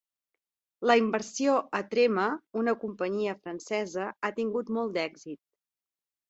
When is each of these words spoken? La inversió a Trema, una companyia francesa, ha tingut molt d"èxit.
La 0.91 0.93
inversió 1.01 1.57
a 1.79 1.81
Trema, 1.91 2.23
una 2.61 2.73
companyia 2.85 3.35
francesa, 3.45 4.09
ha 4.23 4.33
tingut 4.41 4.73
molt 4.79 4.99
d"èxit. 4.99 5.41